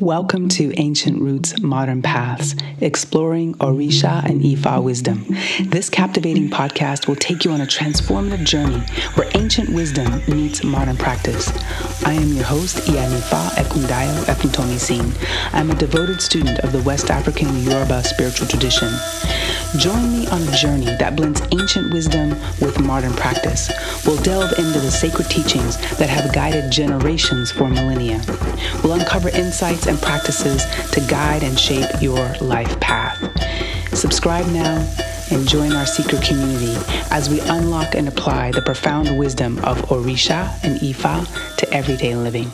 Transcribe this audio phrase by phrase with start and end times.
[0.00, 5.26] Welcome to Ancient Roots Modern Paths, exploring Orisha and Ifa wisdom.
[5.66, 8.78] This captivating podcast will take you on a transformative journey
[9.16, 11.52] where ancient wisdom meets modern practice.
[12.06, 15.12] I am your host, Iyanifa Ekundayo Efuntomisin.
[15.52, 18.88] I'm a devoted student of the West African Yoruba spiritual tradition.
[19.76, 22.30] Join me on a journey that blends ancient wisdom
[22.60, 23.70] with modern practice.
[24.06, 28.20] We'll delve into the sacred teachings that have guided generations for millennia.
[28.82, 33.18] We'll uncover insights and practices to guide and shape your life path.
[33.92, 34.78] Subscribe now
[35.32, 36.74] and join our secret community
[37.10, 42.46] as we unlock and apply the profound wisdom of Orisha and Ifa to everyday living.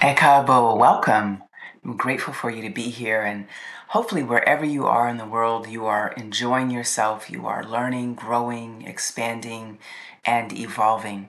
[0.00, 1.42] Ekabo, welcome.
[1.84, 3.46] I'm grateful for you to be here and
[3.88, 8.82] hopefully wherever you are in the world, you are enjoying yourself, you are learning, growing,
[8.82, 9.78] expanding,
[10.24, 11.28] and evolving.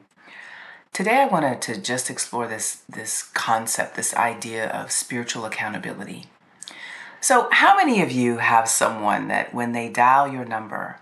[0.98, 6.26] Today I wanted to just explore this this concept, this idea of spiritual accountability.
[7.22, 11.00] So, how many of you have someone that when they dial your number,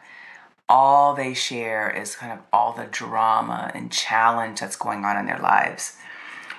[0.68, 5.28] all they share is kind of all the drama and challenge that's going on in
[5.28, 5.96] their lives?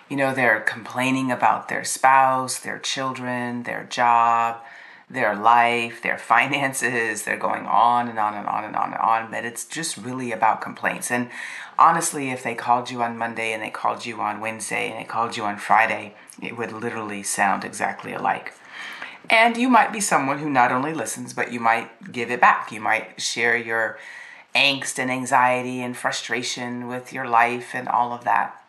[0.09, 4.63] You know, they're complaining about their spouse, their children, their job,
[5.11, 7.25] their life, their finances.
[7.25, 10.33] They're going on and on and on and on and on, but it's just really
[10.33, 11.11] about complaints.
[11.11, 11.29] And
[11.79, 15.05] honestly, if they called you on Monday and they called you on Wednesday and they
[15.05, 18.53] called you on Friday, it would literally sound exactly alike.
[19.29, 22.71] And you might be someone who not only listens, but you might give it back.
[22.71, 23.99] You might share your
[24.55, 28.63] angst and anxiety and frustration with your life and all of that.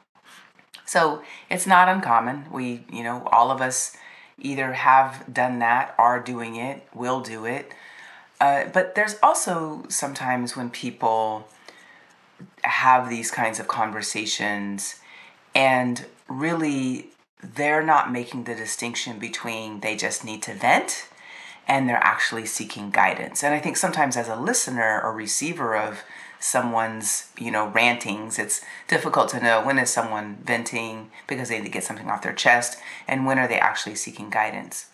[0.85, 2.45] So it's not uncommon.
[2.51, 3.95] We, you know, all of us
[4.39, 7.71] either have done that, are doing it, will do it.
[8.39, 11.47] Uh, but there's also sometimes when people
[12.63, 14.99] have these kinds of conversations
[15.55, 17.07] and really
[17.41, 21.07] they're not making the distinction between they just need to vent
[21.67, 23.43] and they're actually seeking guidance.
[23.43, 26.03] And I think sometimes as a listener or receiver of
[26.39, 31.65] someone's, you know, rantings, it's difficult to know when is someone venting because they need
[31.65, 32.77] to get something off their chest
[33.07, 34.87] and when are they actually seeking guidance.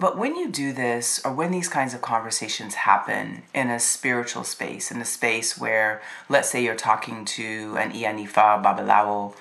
[0.00, 4.44] But when you do this, or when these kinds of conversations happen in a spiritual
[4.44, 9.34] space, in a space where, let's say, you're talking to an Iyanifa, Babalawo,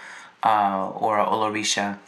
[0.43, 1.99] uh, or Olorisha,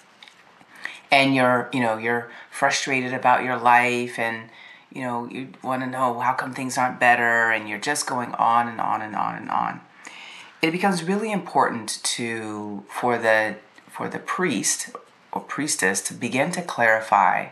[1.11, 4.49] and you're, you know, you're frustrated about your life, and
[4.91, 8.33] you know, you want to know how come things aren't better, and you're just going
[8.33, 9.81] on and on and on and on.
[10.63, 13.57] It becomes really important to for the
[13.87, 14.89] for the priest
[15.31, 17.49] or priestess to begin to clarify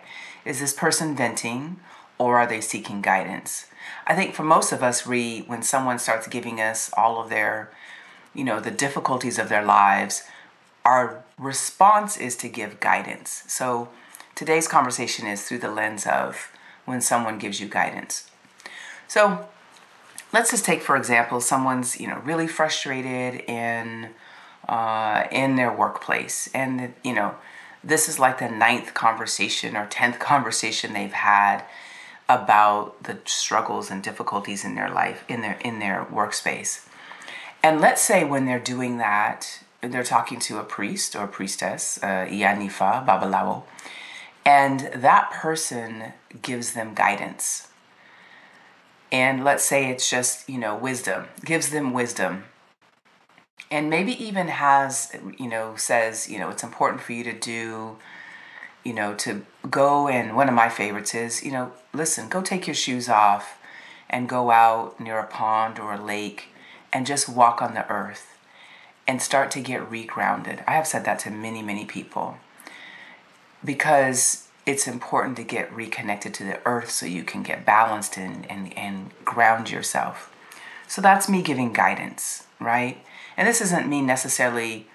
[0.47, 1.79] is this person venting
[2.17, 3.67] or are they seeking guidance?
[4.07, 7.69] I think for most of us, we, when someone starts giving us all of their,
[8.33, 10.23] you know, the difficulties of their lives,
[10.85, 13.43] our response is to give guidance.
[13.47, 13.89] So
[14.35, 16.51] today's conversation is through the lens of
[16.85, 18.31] when someone gives you guidance.
[19.07, 19.47] So
[20.31, 24.11] let's just take, for example, someone's, you know, really frustrated in,
[24.67, 27.35] uh, in their workplace and, you know,
[27.87, 31.63] this is like the ninth conversation or tenth conversation they've had
[32.29, 36.85] about the struggles and difficulties in their life in their in their workspace.
[37.63, 41.97] And let's say when they're doing that they're talking to a priest or a priestess
[42.03, 43.63] uh, Babalawo
[44.45, 47.67] and that person gives them guidance.
[49.11, 52.43] And let's say it's just you know wisdom gives them wisdom
[53.69, 57.97] and maybe even has you know says you know it's important for you to do
[58.83, 62.67] you know to go and one of my favorites is you know listen go take
[62.67, 63.57] your shoes off
[64.09, 66.49] and go out near a pond or a lake
[66.93, 68.37] and just walk on the earth
[69.07, 70.63] and start to get regrounded.
[70.67, 72.37] I have said that to many many people
[73.63, 78.49] because it's important to get reconnected to the earth so you can get balanced and,
[78.51, 80.33] and, and ground yourself.
[80.87, 82.97] So that's me giving guidance right
[83.37, 84.87] and this isn't me necessarily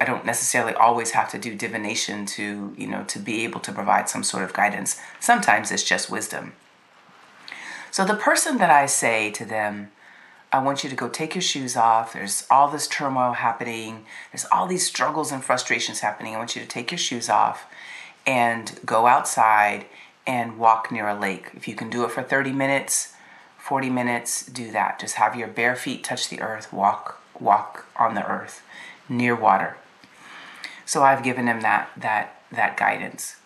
[0.00, 3.72] I don't necessarily always have to do divination to, you know, to be able to
[3.72, 5.00] provide some sort of guidance.
[5.20, 6.54] Sometimes it's just wisdom.
[7.92, 9.92] So the person that I say to them,
[10.52, 12.12] I want you to go take your shoes off.
[12.12, 14.04] There's all this turmoil happening.
[14.32, 16.34] There's all these struggles and frustrations happening.
[16.34, 17.66] I want you to take your shoes off
[18.26, 19.86] and go outside
[20.26, 21.50] and walk near a lake.
[21.54, 23.14] If you can do it for 30 minutes,
[23.58, 24.98] 40 minutes, do that.
[24.98, 28.62] Just have your bare feet touch the earth, walk walk on the earth
[29.08, 29.76] near water.
[30.84, 33.36] So I've given them that that that guidance.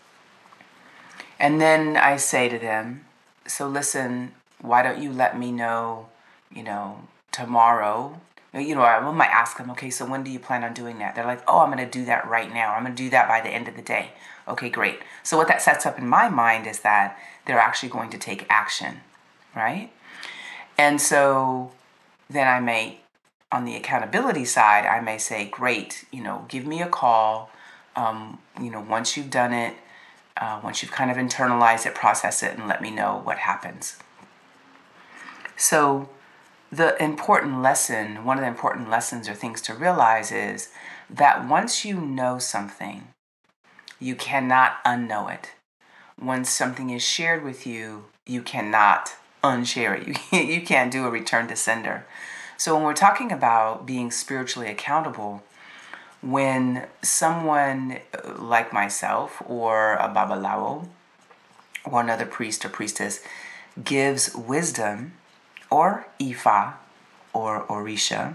[1.39, 3.07] And then I say to them,
[3.47, 6.09] so listen, why don't you let me know,
[6.55, 8.21] you know, tomorrow
[8.53, 11.15] you know, I might ask them, okay, so when do you plan on doing that?
[11.15, 12.75] They're like, oh, I'm going to do that right now.
[12.75, 14.11] I'm going to do that by the end of the day.
[14.49, 14.99] Okay, great.
[15.23, 17.17] So what that sets up in my mind is that
[17.47, 19.01] they're actually going to take action,
[19.55, 19.93] right?
[20.77, 21.71] And so
[22.29, 23.01] then I may,
[23.53, 27.51] on the accountability side, I may say, great, you know, give me a call.
[27.97, 29.75] Um, you know, once you've done it,
[30.37, 33.99] uh, once you've kind of internalized it, process it, and let me know what happens.
[35.57, 36.09] So,
[36.73, 40.69] the important lesson, one of the important lessons or things to realize is
[41.11, 43.09] that once you know something,
[43.99, 45.51] you cannot unknow it.
[46.21, 50.07] Once something is shared with you, you cannot unshare it.
[50.09, 52.07] You can't, you can't do a return to sender.
[52.61, 55.43] So when we're talking about being spiritually accountable,
[56.21, 60.87] when someone uh, like myself or a babalawo
[61.87, 63.25] or another priest or priestess
[63.83, 65.15] gives wisdom
[65.71, 66.75] or Ifa
[67.33, 68.35] or Orisha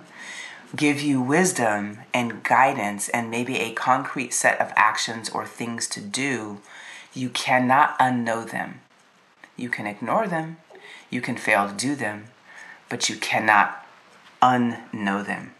[0.75, 6.01] give you wisdom and guidance and maybe a concrete set of actions or things to
[6.01, 6.61] do,
[7.13, 8.81] you cannot unknow them.
[9.55, 10.57] You can ignore them,
[11.11, 12.25] you can fail to do them,
[12.89, 13.84] but you cannot
[14.41, 15.53] unknow them.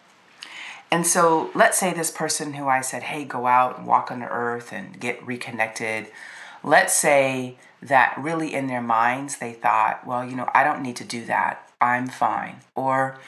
[0.91, 4.19] And so let's say this person who I said, hey, go out and walk on
[4.19, 6.07] the earth and get reconnected.
[6.63, 10.95] Let's say that really in their minds they thought, well, you know, I don't need
[10.97, 11.69] to do that.
[11.81, 12.57] I'm fine.
[12.75, 13.19] Or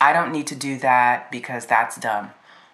[0.00, 2.30] I don't need to do that because that's dumb.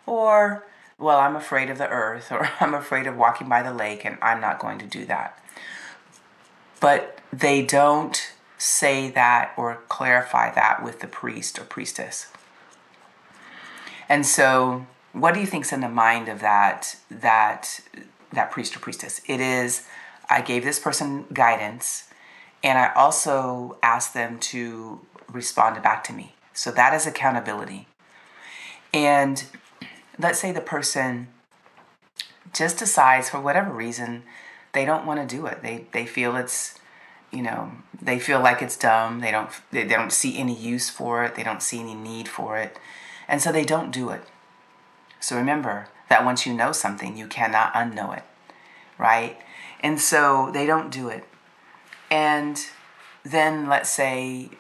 [0.07, 0.65] Or,
[0.99, 4.19] well, I'm afraid of the earth, or I'm afraid of walking by the lake and
[4.23, 5.39] I'm not going to do that.
[6.81, 12.27] But they don't say that or clarify that with the priest or priestess.
[14.09, 17.81] And so, what do you think's in the mind of that that
[18.33, 19.21] that priest or priestess?
[19.27, 19.87] It is
[20.29, 22.09] I gave this person guidance
[22.63, 25.01] and I also asked them to
[25.31, 26.35] respond back to me.
[26.53, 27.87] So that is accountability.
[28.93, 29.45] And
[30.19, 31.29] let's say the person
[32.53, 34.25] just decides for whatever reason
[34.73, 35.63] they don't want to do it.
[35.63, 36.78] They they feel it's
[37.31, 39.21] you know, they feel like it's dumb.
[39.21, 41.35] They don't they, they don't see any use for it.
[41.35, 42.79] They don't see any need for it.
[43.27, 44.23] And so they don't do it.
[45.21, 48.25] So remember that once you know something, you cannot unknow it.
[48.97, 49.39] Right?
[49.81, 51.25] And so they don't do it.
[52.11, 52.59] And
[53.25, 54.51] then let's say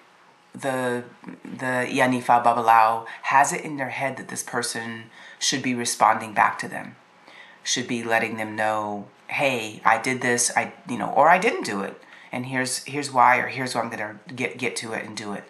[0.52, 1.04] the
[1.44, 5.04] the Iyanifa Babalawo has it in their head that this person
[5.38, 6.96] should be responding back to them,
[7.62, 11.64] should be letting them know, hey, I did this, I you know, or I didn't
[11.64, 12.00] do it,
[12.32, 15.32] and here's here's why, or here's what I'm gonna get get to it and do
[15.32, 15.44] it.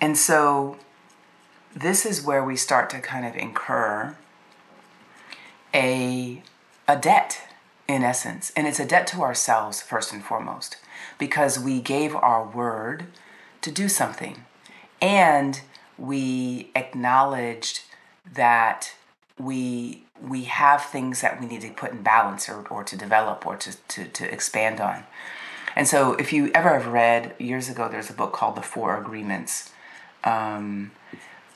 [0.00, 0.76] And so
[1.74, 4.16] this is where we start to kind of incur
[5.72, 6.42] a
[6.86, 7.42] a debt
[7.88, 10.76] in essence, and it's a debt to ourselves first and foremost
[11.18, 13.06] because we gave our word
[13.60, 14.44] to do something.
[15.00, 15.60] And
[15.98, 17.82] we acknowledged
[18.32, 18.94] that
[19.38, 23.46] we we have things that we need to put in balance or, or to develop
[23.46, 25.04] or to, to, to expand on.
[25.76, 28.98] And so if you ever have read years ago there's a book called The Four
[28.98, 29.72] Agreements.
[30.22, 30.92] Um,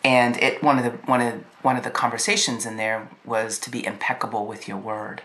[0.04, 3.70] and it one of the one of one of the conversations in there was to
[3.70, 5.22] be impeccable with your word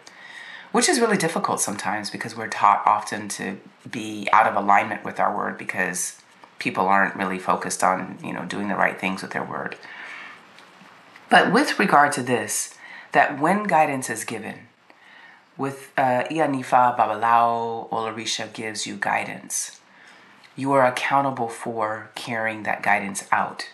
[0.72, 3.58] which is really difficult sometimes because we're taught often to
[3.90, 6.20] be out of alignment with our word because
[6.58, 9.76] people aren't really focused on you know doing the right things with their word
[11.30, 12.76] but with regard to this
[13.12, 14.56] that when guidance is given
[15.58, 19.80] with uh, Iyanifa Babalawo Olorisha gives you guidance
[20.56, 23.70] you are accountable for carrying that guidance out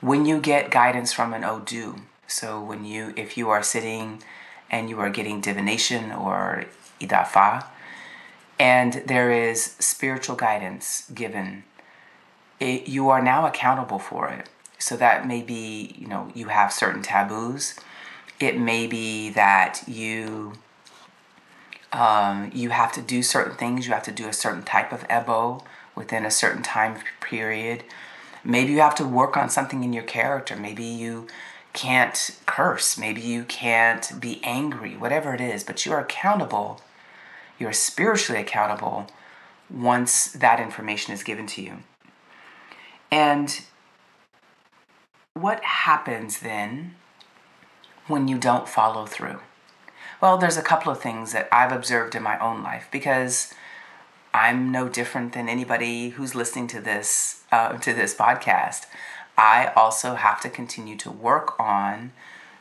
[0.00, 1.96] when you get guidance from an Odu
[2.26, 4.22] so when you if you are sitting
[4.70, 6.64] and you are getting divination or
[7.00, 7.64] idafa
[8.58, 11.64] and there is spiritual guidance given
[12.62, 14.48] it, you are now accountable for it.
[14.78, 17.74] So that may be, you know, you have certain taboos.
[18.40, 20.54] It may be that you
[21.92, 23.86] um, you have to do certain things.
[23.86, 25.62] You have to do a certain type of ebo
[25.94, 27.84] within a certain time period.
[28.44, 30.56] Maybe you have to work on something in your character.
[30.56, 31.26] Maybe you
[31.72, 32.98] can't curse.
[32.98, 34.96] Maybe you can't be angry.
[34.96, 36.80] Whatever it is, but you are accountable.
[37.58, 39.06] You are spiritually accountable
[39.70, 41.78] once that information is given to you.
[43.10, 43.62] And
[45.34, 46.94] what happens then
[48.06, 49.40] when you don't follow through?
[50.22, 53.52] Well, there's a couple of things that I've observed in my own life because
[54.32, 58.86] I'm no different than anybody who's listening to this uh, to this podcast.
[59.36, 62.12] I also have to continue to work on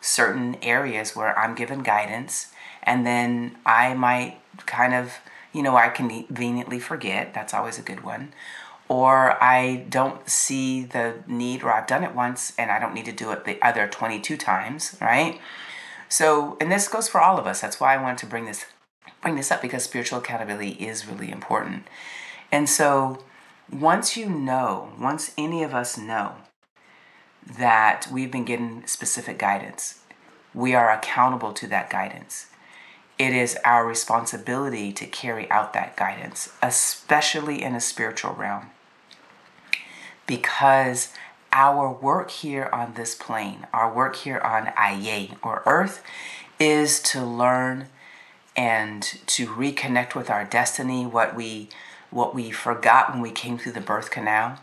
[0.01, 2.47] certain areas where I'm given guidance,
[2.81, 5.19] and then I might kind of,
[5.53, 7.35] you know, I conveniently forget.
[7.35, 8.33] That's always a good one
[8.87, 13.05] or I don't see the need, or I've done it once and I don't need
[13.05, 15.39] to do it the other 22 times, right?
[16.11, 17.61] So, and this goes for all of us.
[17.61, 18.65] That's why I wanted to bring this
[19.21, 21.87] bring this up because spiritual accountability is really important.
[22.51, 23.23] And so,
[23.71, 26.33] once you know, once any of us know
[27.57, 30.01] that we've been given specific guidance,
[30.53, 32.47] we are accountable to that guidance.
[33.17, 38.71] It is our responsibility to carry out that guidance, especially in a spiritual realm
[40.27, 41.13] because
[41.51, 46.03] our work here on this plane, our work here on Aye or Earth,
[46.59, 47.87] is to learn
[48.55, 51.69] and to reconnect with our destiny, what we
[52.09, 54.59] what we forgot when we came through the birth canal.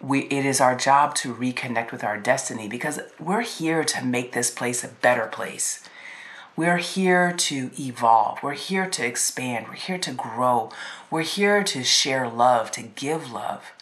[0.00, 4.32] We, it is our job to reconnect with our destiny because we're here to make
[4.32, 5.82] this place a better place.
[6.54, 8.42] We're here to evolve.
[8.42, 9.68] We're here to expand.
[9.68, 10.70] We're here to grow.
[11.10, 13.72] We're here to share love, to give love.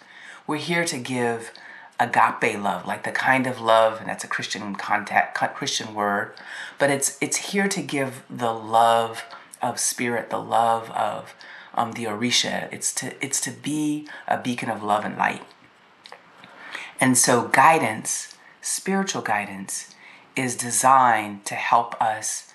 [0.46, 1.50] We're here to give
[2.00, 6.32] agape love, like the kind of love, and that's a Christian contact, Christian word,
[6.78, 9.22] but it's it's here to give the love
[9.62, 11.34] of spirit, the love of
[11.74, 12.72] um, the Orisha.
[12.72, 15.42] It's to it's to be a beacon of love and light.
[16.98, 19.94] And so guidance, spiritual guidance,
[20.36, 22.52] is designed to help us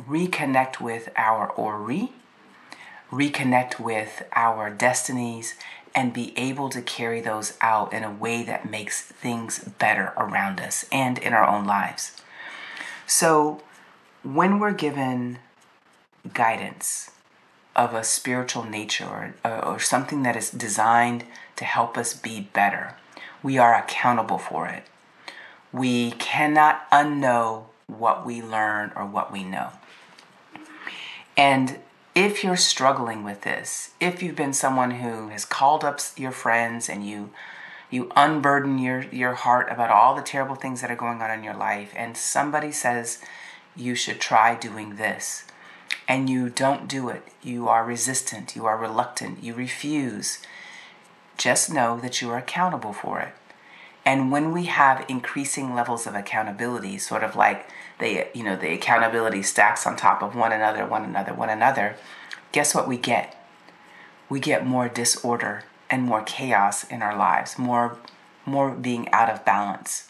[0.00, 2.12] reconnect with our Ori,
[3.12, 5.54] reconnect with our destinies,
[5.94, 10.58] and be able to carry those out in a way that makes things better around
[10.58, 12.12] us and in our own lives.
[13.06, 13.62] So,
[14.22, 15.38] when we're given
[16.32, 17.10] guidance
[17.74, 21.24] of a spiritual nature or, or something that is designed
[21.56, 22.94] to help us be better,
[23.42, 24.84] we are accountable for it.
[25.72, 29.70] We cannot unknow what we learn or what we know.
[31.36, 31.78] And
[32.14, 36.88] if you're struggling with this, if you've been someone who has called up your friends
[36.88, 37.30] and you
[37.90, 41.44] you unburden your your heart about all the terrible things that are going on in
[41.44, 43.18] your life and somebody says
[43.76, 45.44] you should try doing this
[46.08, 50.38] and you don't do it, you are resistant, you are reluctant, you refuse,
[51.38, 53.34] just know that you are accountable for it.
[54.04, 57.68] And when we have increasing levels of accountability, sort of like
[58.02, 61.96] the you know the accountability stacks on top of one another, one another, one another,
[62.50, 63.36] guess what we get?
[64.28, 67.96] We get more disorder and more chaos in our lives, more
[68.44, 70.08] more being out of balance,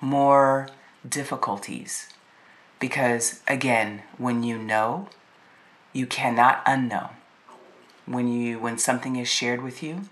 [0.00, 0.68] more
[1.06, 2.08] difficulties.
[2.80, 5.08] Because again, when you know,
[5.92, 7.10] you cannot unknow.
[8.06, 10.08] When you when something is shared with you,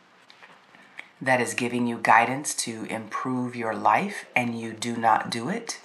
[1.22, 5.80] that is giving you guidance to improve your life and you do not do it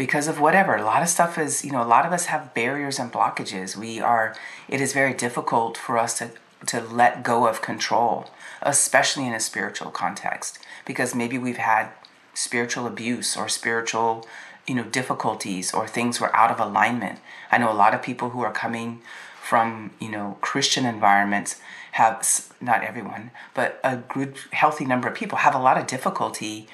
[0.00, 0.76] because of whatever.
[0.76, 3.76] A lot of stuff is you know a lot of us have barriers and blockages.
[3.76, 4.34] We are
[4.66, 6.30] it is very difficult for us to
[6.68, 8.30] to let go of control
[8.62, 11.90] especially in a spiritual context because maybe we've had
[12.32, 14.26] spiritual abuse or spiritual
[14.66, 17.18] you know difficulties or things were out of alignment.
[17.52, 19.02] I know a lot of people who are coming
[19.50, 21.60] from you know christian environments
[21.92, 22.16] have
[22.58, 26.68] not everyone, but a good healthy number of people have a lot of difficulty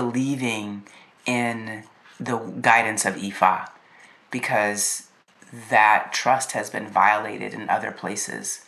[0.00, 0.84] believing
[1.26, 1.84] in
[2.24, 3.68] the guidance of Ifa
[4.30, 5.08] because
[5.70, 8.64] that trust has been violated in other places.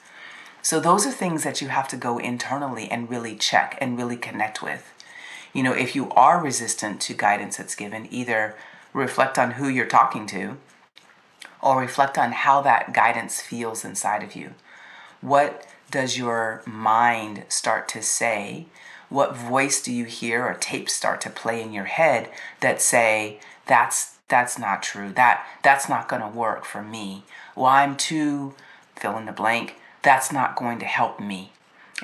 [0.63, 4.17] So those are things that you have to go internally and really check and really
[4.17, 4.93] connect with.
[5.53, 8.57] You know, if you are resistant to guidance that's given, either
[8.93, 10.57] reflect on who you're talking to
[11.63, 14.55] or reflect on how that guidance feels inside of you.
[15.21, 18.67] What does your mind start to say?
[19.15, 22.29] What voice do you hear or tapes start to play in your head
[22.59, 25.13] that say that's that's not true.
[25.13, 27.23] That that's not going to work for me.
[27.55, 28.55] Well, I'm too
[28.97, 29.77] fill in the blank.
[30.03, 31.53] That's not going to help me.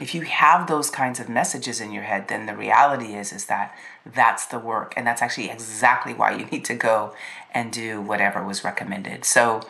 [0.00, 3.46] If you have those kinds of messages in your head, then the reality is is
[3.46, 3.74] that
[4.06, 7.12] that's the work and that's actually exactly why you need to go
[7.52, 9.24] and do whatever was recommended.
[9.24, 9.62] So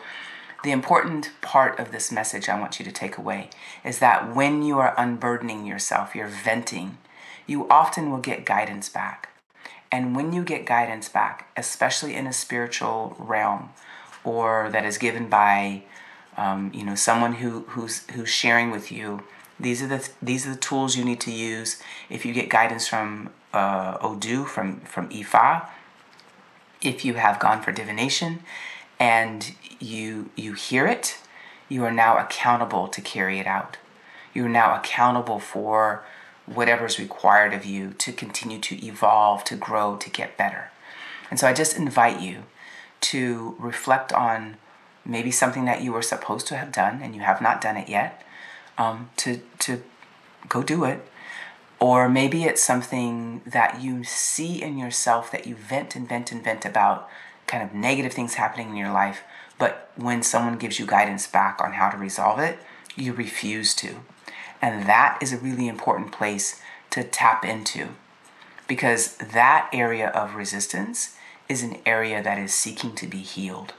[0.63, 3.49] the important part of this message I want you to take away
[3.83, 6.99] is that when you are unburdening yourself, you're venting,
[7.47, 9.29] you often will get guidance back.
[9.91, 13.69] And when you get guidance back, especially in a spiritual realm
[14.23, 15.83] or that is given by
[16.37, 19.21] um, you know someone who who's who's sharing with you
[19.59, 22.87] these are the these are the tools you need to use if you get guidance
[22.87, 25.67] from uh, Odu from from Ifa
[26.81, 28.39] if you have gone for divination
[28.99, 31.17] and you you hear it,
[31.69, 33.77] you are now accountable to carry it out.
[34.33, 36.03] You are now accountable for
[36.45, 40.69] whatever is required of you to continue to evolve, to grow, to get better.
[41.29, 42.43] And so I just invite you
[43.01, 44.57] to reflect on
[45.05, 47.89] maybe something that you were supposed to have done and you have not done it
[47.89, 48.23] yet.
[48.77, 49.83] Um, to to
[50.49, 51.05] go do it.
[51.79, 56.43] Or maybe it's something that you see in yourself that you vent and vent and
[56.43, 57.09] vent about,
[57.47, 59.23] kind of negative things happening in your life,
[59.57, 62.59] but when someone gives you guidance back on how to resolve it,
[62.95, 63.95] you refuse to.
[64.61, 67.89] And that is a really important place to tap into
[68.67, 71.17] because that area of resistance
[71.49, 73.73] is an area that is seeking to be healed.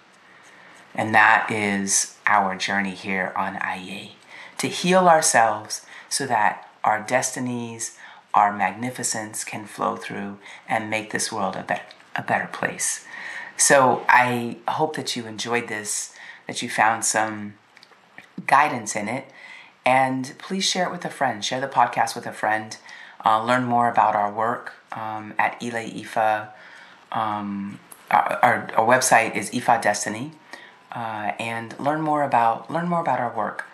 [0.95, 4.13] And that is our journey here on Aye
[4.59, 7.97] to heal ourselves so that our destinies,
[8.35, 11.83] our magnificence can flow through and make this world a better,
[12.15, 13.05] a better place.
[13.57, 16.15] So I hope that you enjoyed this,
[16.47, 17.55] that you found some
[18.47, 19.27] guidance in it,
[19.85, 21.45] and please share it with a friend.
[21.45, 22.77] Share the podcast with a friend.
[23.25, 26.49] Uh, learn more about our work um, at Ile Ifa.
[27.13, 27.79] Um,
[28.11, 30.33] our, our, our, website is Ifa Destiny,
[30.93, 33.65] uh, and learn more about learn more about our work.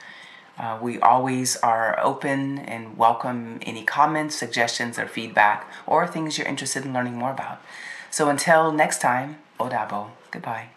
[0.58, 6.48] Uh, we always are open and welcome any comments, suggestions, or feedback, or things you're
[6.48, 7.62] interested in learning more about.
[8.10, 10.10] So until next time, Odabo.
[10.32, 10.68] Goodbye.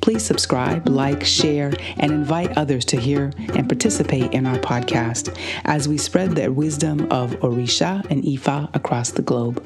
[0.01, 5.87] Please subscribe, like, share, and invite others to hear and participate in our podcast as
[5.87, 9.63] we spread the wisdom of Orisha and Ifa across the globe.